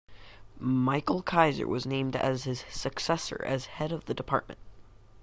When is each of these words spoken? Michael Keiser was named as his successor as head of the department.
Michael 0.59 1.21
Keiser 1.21 1.65
was 1.67 1.85
named 1.85 2.15
as 2.15 2.45
his 2.45 2.61
successor 2.71 3.39
as 3.45 3.67
head 3.67 3.91
of 3.91 4.05
the 4.05 4.15
department. 4.15 4.57